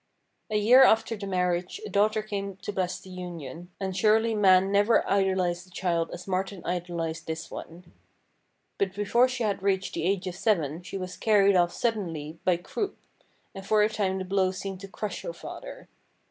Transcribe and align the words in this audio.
A 0.49 0.55
year 0.57 0.81
after 0.83 1.15
the 1.15 1.27
marriage 1.27 1.79
a 1.85 1.89
daughter 1.89 2.23
came 2.23 2.55
to 2.63 2.73
bless 2.73 2.99
the 2.99 3.11
union, 3.11 3.69
and 3.79 3.95
surely 3.95 4.33
man 4.33 4.71
never 4.71 5.07
idolised 5.07 5.67
a 5.67 5.69
child 5.69 6.09
as 6.11 6.27
Martin 6.27 6.65
idolised 6.65 7.27
this 7.27 7.51
one. 7.51 7.93
But 8.79 8.95
before 8.95 9.27
she 9.27 9.43
had 9.43 9.61
reached 9.61 9.93
the 9.93 10.01
age 10.05 10.25
of 10.25 10.33
seven 10.33 10.81
she 10.81 10.97
was 10.97 11.17
carried 11.17 11.55
off 11.55 11.71
suddenly 11.71 12.39
by 12.43 12.57
croup, 12.57 12.97
and 13.53 13.63
for 13.63 13.83
a 13.83 13.89
time 13.89 14.17
the 14.17 14.25
blow 14.25 14.49
seemed 14.49 14.79
to 14.79 14.87
crush 14.87 15.21
her 15.21 15.33
father. 15.33 15.87